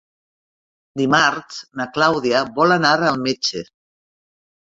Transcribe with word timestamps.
Dimarts 1.01 1.59
na 1.81 1.85
Clàudia 1.97 2.41
vol 2.57 2.75
anar 2.77 2.93
al 3.11 3.23
metge. 3.27 3.65